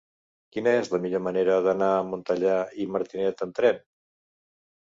[0.55, 2.57] Quina és la millor manera d'anar a Montellà
[2.87, 3.81] i Martinet amb tren?